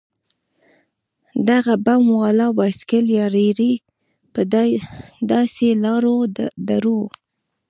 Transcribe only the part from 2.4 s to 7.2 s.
بايسېکل يا رېړۍ پر داسې لارو دروو.